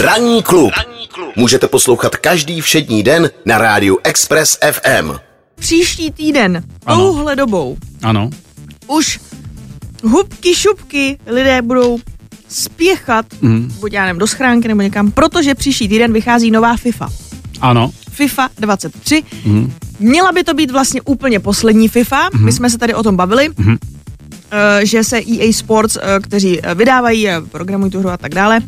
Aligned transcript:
Ranní 0.00 0.42
klub. 0.42 0.72
Můžete 1.36 1.68
poslouchat 1.68 2.16
každý 2.16 2.60
všední 2.60 3.02
den 3.02 3.30
na 3.44 3.58
rádiu 3.58 3.98
Express 4.04 4.58
FM. 4.72 5.10
Příští 5.54 6.10
týden, 6.10 6.64
Ano. 6.86 7.00
touhle 7.00 7.36
dobou, 7.36 7.76
Ano. 8.02 8.30
už 8.86 9.20
hubky 10.04 10.54
šupky 10.54 11.18
lidé 11.26 11.62
budou 11.62 11.98
spěchat, 12.48 13.26
mm. 13.40 13.72
buď 13.80 13.92
já 13.92 14.06
nevím, 14.06 14.18
do 14.18 14.26
schránky 14.26 14.68
nebo 14.68 14.82
někam, 14.82 15.10
protože 15.10 15.54
příští 15.54 15.88
týden 15.88 16.12
vychází 16.12 16.50
nová 16.50 16.76
FIFA. 16.76 17.08
Ano. 17.60 17.90
FIFA 18.10 18.48
23. 18.58 19.22
Mm. 19.44 19.72
Měla 19.98 20.32
by 20.32 20.44
to 20.44 20.54
být 20.54 20.70
vlastně 20.70 21.02
úplně 21.02 21.40
poslední 21.40 21.88
FIFA. 21.88 22.28
Mm. 22.34 22.44
My 22.44 22.52
jsme 22.52 22.70
se 22.70 22.78
tady 22.78 22.94
o 22.94 23.02
tom 23.02 23.16
bavili. 23.16 23.48
Mm. 23.56 23.76
že 24.82 25.04
se 25.04 25.18
EA 25.18 25.52
Sports, 25.52 25.96
eh, 25.96 26.20
kteří 26.20 26.60
eh, 26.62 26.74
vydávají, 26.74 27.28
programují 27.50 27.90
tu 27.92 27.98
hru 27.98 28.08
a 28.08 28.16
tak 28.16 28.34
dále, 28.34 28.60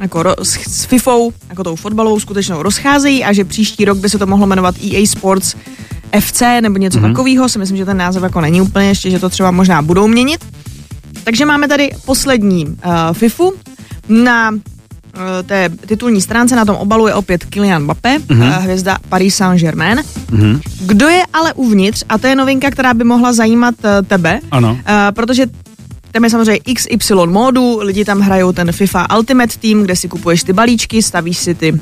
jako 0.00 0.22
ro, 0.22 0.34
s, 0.42 0.84
FIFou, 0.84 1.32
jako 1.48 1.64
tou 1.64 1.76
fotbalovou 1.76 2.20
skutečnou 2.20 2.62
rozcházejí 2.62 3.24
a 3.24 3.32
že 3.32 3.44
příští 3.44 3.84
rok 3.84 3.98
by 3.98 4.08
se 4.08 4.18
to 4.18 4.26
mohlo 4.26 4.46
jmenovat 4.46 4.74
EA 4.84 5.06
Sports 5.06 5.54
FC 6.20 6.42
nebo 6.60 6.78
něco 6.78 6.98
mm. 7.00 7.08
takového. 7.08 7.48
Si 7.48 7.58
myslím, 7.58 7.76
že 7.76 7.84
ten 7.84 7.96
název 7.96 8.22
jako 8.22 8.40
není 8.40 8.60
úplně 8.60 8.88
ještě, 8.88 9.10
že 9.10 9.18
to 9.18 9.28
třeba 9.28 9.50
možná 9.50 9.82
budou 9.82 10.08
měnit. 10.08 10.44
Takže 11.24 11.46
máme 11.46 11.68
tady 11.68 11.90
poslední 12.04 12.66
uh, 12.66 12.74
FIFU. 13.12 13.54
Na 14.08 14.50
uh, 14.50 14.60
té 15.46 15.68
titulní 15.86 16.20
stránce 16.20 16.56
na 16.56 16.64
tom 16.64 16.76
obalu 16.76 17.06
je 17.06 17.14
opět 17.14 17.44
Kylian 17.44 17.82
Mbappé, 17.82 18.18
mm-hmm. 18.18 18.56
uh, 18.56 18.62
hvězda 18.62 18.98
Paris 19.08 19.36
Saint-Germain. 19.36 19.98
Mm-hmm. 19.98 20.60
Kdo 20.80 21.08
je 21.08 21.22
ale 21.32 21.52
uvnitř, 21.54 22.04
a 22.08 22.18
to 22.18 22.26
je 22.26 22.36
novinka, 22.36 22.70
která 22.70 22.94
by 22.94 23.04
mohla 23.04 23.32
zajímat 23.32 23.74
uh, 23.84 24.06
tebe, 24.06 24.40
Ano. 24.50 24.72
uh, 24.72 24.78
protože 25.14 25.46
tam 26.18 26.24
je 26.24 26.30
samozřejmě 26.30 26.60
XY 26.74 27.14
módu, 27.26 27.78
lidi 27.80 28.04
tam 28.04 28.20
hrajou 28.20 28.52
ten 28.52 28.72
FIFA 28.72 29.06
Ultimate 29.16 29.58
Team, 29.58 29.82
kde 29.82 29.96
si 29.96 30.08
kupuješ 30.08 30.42
ty 30.42 30.52
balíčky, 30.52 31.02
stavíš 31.02 31.38
si 31.38 31.54
ty 31.54 31.80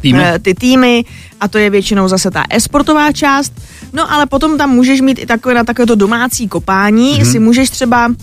Týmy. 0.00 0.22
eh, 0.24 0.38
ty 0.38 0.54
týmy 0.54 1.04
a 1.40 1.48
to 1.48 1.58
je 1.58 1.70
většinou 1.70 2.08
zase 2.08 2.30
ta 2.30 2.44
esportová 2.50 3.12
část. 3.12 3.52
No 3.92 4.12
ale 4.12 4.26
potom 4.26 4.58
tam 4.58 4.70
můžeš 4.70 5.00
mít 5.00 5.18
i 5.18 5.26
takové 5.26 5.54
na 5.54 5.64
takové 5.64 5.86
to 5.86 5.94
domácí 5.94 6.48
kopání, 6.48 7.20
mm-hmm. 7.20 7.32
si 7.32 7.38
můžeš 7.38 7.70
třeba 7.70 8.08
uh, 8.08 8.14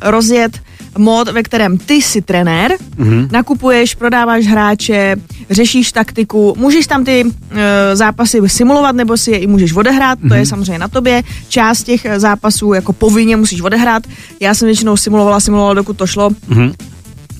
rozjet 0.00 0.58
mod, 0.98 1.28
ve 1.28 1.42
kterém 1.42 1.78
ty 1.78 1.94
jsi 1.94 2.22
trenér, 2.22 2.72
mm-hmm. 2.72 3.28
nakupuješ, 3.32 3.94
prodáváš 3.94 4.46
hráče, 4.46 5.16
řešíš 5.50 5.92
taktiku, 5.92 6.54
můžeš 6.58 6.86
tam 6.86 7.04
ty 7.04 7.24
uh, 7.24 7.32
zápasy 7.94 8.40
simulovat 8.46 8.96
nebo 8.96 9.16
si 9.16 9.30
je 9.30 9.38
i 9.38 9.46
můžeš 9.46 9.72
odehrát, 9.72 10.18
mm-hmm. 10.18 10.28
to 10.28 10.34
je 10.34 10.46
samozřejmě 10.46 10.78
na 10.78 10.88
tobě. 10.88 11.22
Část 11.48 11.82
těch 11.82 12.04
eh, 12.04 12.20
zápasů 12.20 12.72
jako 12.72 12.92
povinně 12.92 13.36
musíš 13.36 13.60
odehrát. 13.60 14.02
Já 14.40 14.54
jsem 14.54 14.66
většinou 14.66 14.96
simulovala, 14.96 15.40
simulovala, 15.40 15.74
dokud 15.74 15.96
to 15.96 16.06
šlo. 16.06 16.30
Mm-hmm. 16.30 16.74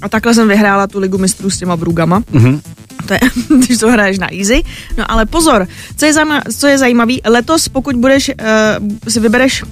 A 0.03 0.09
takhle 0.09 0.35
jsem 0.35 0.49
vyhrála 0.49 0.87
tu 0.87 0.99
ligu 0.99 1.19
mistrů 1.19 1.51
s 1.51 1.59
těma 1.59 1.77
Brugama. 1.77 2.21
Mm-hmm. 2.21 2.61
To 3.07 3.15
je, 3.15 3.21
když 3.59 3.79
to 3.79 3.91
hraješ 3.91 4.19
na 4.19 4.35
easy. 4.35 4.63
No 4.99 5.11
ale 5.11 5.27
pozor, 5.27 5.69
co 5.97 6.07
je, 6.07 6.13
zajíma, 6.13 6.43
co 6.59 6.67
je 6.67 6.79
zajímavý, 6.79 7.21
letos 7.27 7.69
pokud 7.69 7.97
budeš, 7.97 8.29
uh, 8.29 8.89
si 9.09 9.21
vybereš 9.21 9.65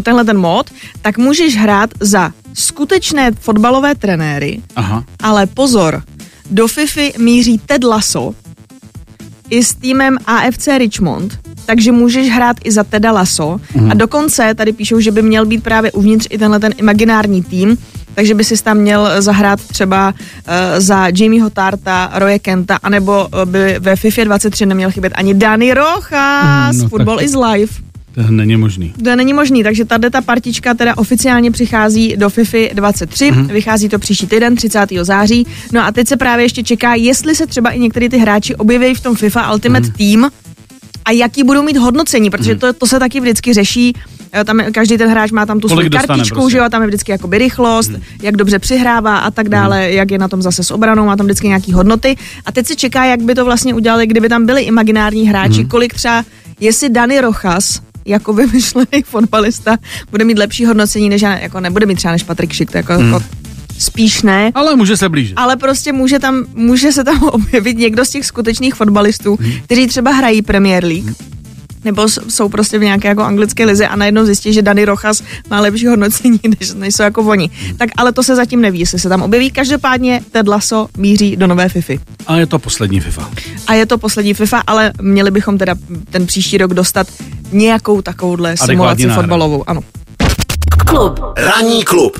tenhle 0.00 0.24
ten 0.24 0.38
mod, 0.38 0.70
tak 1.02 1.18
můžeš 1.18 1.56
hrát 1.56 1.90
za 2.00 2.30
skutečné 2.54 3.30
fotbalové 3.40 3.94
trenéry, 3.94 4.60
Aha. 4.76 5.04
ale 5.22 5.46
pozor, 5.46 6.02
do 6.50 6.68
FIFA 6.68 7.00
míří 7.18 7.58
Ted 7.66 7.84
Lasso 7.84 8.34
i 9.50 9.64
s 9.64 9.74
týmem 9.74 10.18
AFC 10.26 10.68
Richmond, 10.78 11.38
takže 11.66 11.92
můžeš 11.92 12.30
hrát 12.30 12.56
i 12.64 12.72
za 12.72 12.84
Teda 12.84 13.12
Lasso 13.12 13.60
mm. 13.74 13.90
a 13.90 13.94
dokonce 13.94 14.54
tady 14.54 14.72
píšou, 14.72 15.00
že 15.00 15.10
by 15.10 15.22
měl 15.22 15.46
být 15.46 15.62
právě 15.62 15.92
uvnitř 15.92 16.26
i 16.30 16.38
tenhle 16.38 16.60
ten 16.60 16.72
imaginární 16.76 17.42
tým, 17.42 17.78
takže 18.14 18.34
by 18.34 18.44
si 18.44 18.62
tam 18.62 18.76
měl 18.76 19.22
zahrát 19.22 19.60
třeba 19.60 20.08
uh, 20.14 20.52
za 20.78 21.08
Jamieho 21.18 21.50
Tarta, 21.50 22.10
Roye 22.14 22.38
Kenta, 22.38 22.78
anebo 22.82 23.28
uh, 23.34 23.44
by 23.44 23.76
ve 23.78 23.96
FIFA 23.96 24.24
23 24.24 24.66
neměl 24.66 24.90
chybět 24.90 25.12
ani 25.16 25.34
Dani 25.34 25.74
Rojas, 25.74 26.02
Mm, 26.72 26.76
mm, 26.76 26.82
no 26.82 26.88
Football 26.88 27.16
tak- 27.16 27.24
is 27.26 27.34
live. 27.34 27.72
To 28.14 28.22
není 28.30 28.56
možný. 28.56 28.94
To 29.04 29.16
není 29.16 29.32
možný, 29.32 29.62
takže 29.62 29.84
tady 29.84 30.10
ta 30.10 30.20
partička 30.20 30.74
teda 30.74 30.96
oficiálně 30.96 31.50
přichází 31.50 32.14
do 32.16 32.28
FIFA 32.30 32.58
23, 32.74 33.30
Mhm. 33.30 33.40
mm-hmm. 33.46 33.52
vychází 33.52 33.88
to 33.88 33.98
příští 33.98 34.26
týden, 34.26 34.56
30. 34.56 35.04
září. 35.04 35.46
No 35.72 35.80
a 35.84 35.92
teď 35.92 36.08
se 36.08 36.16
právě 36.16 36.44
ještě 36.44 36.62
čeká, 36.62 36.94
jestli 36.94 37.34
se 37.34 37.46
třeba 37.46 37.70
i 37.70 37.78
některý 37.80 38.08
ty 38.08 38.18
hráči 38.18 38.54
objeví 38.54 38.94
v 38.94 39.00
tom 39.00 39.16
FIFA 39.16 39.52
Ultimate 39.52 39.80
Mhm. 39.80 39.90
mm-hmm. 39.92 40.20
Team 40.20 40.30
a 41.04 41.10
jaký 41.10 41.44
budou 41.44 41.62
mít 41.62 41.76
hodnocení, 41.76 42.30
protože 42.30 42.54
to, 42.56 42.72
to 42.72 42.86
se 42.86 42.98
taky 42.98 43.20
vždycky 43.20 43.54
řeší. 43.54 43.92
Eh, 44.32 44.44
Tam 44.44 44.60
je, 44.60 44.70
každý 44.70 44.98
ten 44.98 45.10
hráč 45.10 45.30
má 45.30 45.46
tam 45.46 45.60
tu 45.60 45.68
svou 45.68 45.76
kartičku, 45.90 46.34
prostě. 46.34 46.50
že 46.52 46.58
jo, 46.58 46.64
tam 46.70 46.82
je 46.82 46.88
vždycky 46.88 47.12
jakoby 47.12 47.38
rychlost, 47.38 47.88
mm. 47.88 47.96
jak 48.22 48.36
dobře 48.36 48.58
přihrává 48.58 49.18
a 49.18 49.30
tak 49.30 49.48
dále, 49.48 49.86
mm. 49.88 49.92
jak 49.94 50.10
je 50.10 50.18
na 50.18 50.28
tom 50.28 50.42
zase 50.42 50.64
s 50.64 50.70
obranou, 50.70 51.06
má 51.06 51.16
tam 51.16 51.26
vždycky 51.26 51.46
nějaký 51.48 51.72
hodnoty. 51.72 52.16
A 52.46 52.52
teď 52.52 52.66
se 52.66 52.76
čeká, 52.76 53.04
jak 53.04 53.22
by 53.22 53.34
to 53.34 53.44
vlastně 53.44 53.74
udělali, 53.74 54.06
kdyby 54.06 54.28
tam 54.28 54.46
byli 54.46 54.62
imaginární 54.62 55.28
hráči, 55.28 55.60
mm. 55.62 55.68
kolik 55.68 55.94
třeba, 55.94 56.24
jestli 56.60 56.88
Dani 56.88 57.20
Rochas, 57.20 57.80
jako 58.04 58.32
vymyšlený 58.32 59.02
fotbalista, 59.04 59.76
bude 60.10 60.24
mít 60.24 60.38
lepší 60.38 60.64
hodnocení, 60.64 61.08
než 61.08 61.22
já, 61.22 61.38
jako 61.38 61.60
nebude 61.60 61.86
mít 61.86 61.94
třeba 61.94 62.12
než 62.12 62.22
Patrik 62.22 62.52
Šik, 62.52 62.70
to 62.70 62.76
jako, 62.76 62.92
mm. 62.92 63.12
jako 63.12 63.24
spíš 63.78 64.22
ne. 64.22 64.50
Ale 64.54 64.76
může 64.76 64.96
se 64.96 65.08
blížit. 65.08 65.32
Ale 65.36 65.56
prostě 65.56 65.92
může, 65.92 66.18
tam, 66.18 66.44
může 66.54 66.92
se 66.92 67.04
tam 67.04 67.22
objevit 67.22 67.78
někdo 67.78 68.04
z 68.04 68.10
těch 68.10 68.26
skutečných 68.26 68.74
fotbalistů, 68.74 69.36
Hmm. 69.40 69.52
kteří 69.64 69.86
třeba 69.86 70.10
hrají 70.10 70.42
Premier 70.42 70.84
League, 70.84 71.14
nebo 71.84 72.08
s- 72.08 72.20
jsou 72.28 72.48
prostě 72.48 72.78
v 72.78 72.82
nějaké 72.82 73.08
jako 73.08 73.22
anglické 73.22 73.64
lize 73.64 73.88
a 73.88 73.96
najednou 73.96 74.24
zjistí, 74.24 74.52
že 74.52 74.62
Dani 74.62 74.84
Rochas 74.84 75.22
má 75.50 75.60
lepší 75.60 75.86
hodnocení, 75.86 76.40
než, 76.60 76.72
než 76.74 76.94
jsou 76.94 77.02
jako 77.02 77.22
oni. 77.22 77.50
Tak 77.78 77.90
ale 77.96 78.12
to 78.12 78.22
se 78.22 78.36
zatím 78.36 78.60
neví, 78.60 78.80
jestli 78.80 78.98
se 78.98 79.08
tam 79.08 79.22
objeví. 79.22 79.50
Každopádně 79.50 80.20
Ted 80.32 80.48
Lasso 80.48 80.88
míří 80.96 81.36
do 81.36 81.46
nové 81.46 81.68
FIFA. 81.68 81.92
A 82.26 82.36
je 82.36 82.46
to 82.46 82.58
poslední 82.58 83.00
FIFA. 83.00 83.30
A 83.66 83.74
je 83.74 83.86
to 83.86 83.98
poslední 83.98 84.34
FIFA, 84.34 84.62
ale 84.66 84.92
měli 85.02 85.30
bychom 85.30 85.58
teda 85.58 85.74
ten 86.10 86.26
příští 86.26 86.58
rok 86.58 86.74
dostat 86.74 87.06
nějakou 87.52 88.02
takovouhle 88.02 88.56
simulaci 88.56 89.08
fotbalovou. 89.08 89.64
Ano. 89.66 89.80
Klub. 90.86 91.20
Ranní 91.36 91.84
klub. 91.84 92.16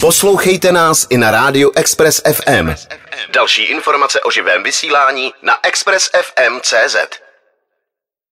Poslouchejte 0.00 0.72
nás 0.72 1.06
i 1.10 1.18
na 1.18 1.30
rádiu 1.30 1.72
Express 1.76 2.22
FM. 2.32 2.74
Další 3.34 3.62
informace 3.62 4.20
o 4.20 4.30
živém 4.30 4.62
vysílání 4.62 5.32
na 5.42 5.54
expressfm.cz. 5.62 6.96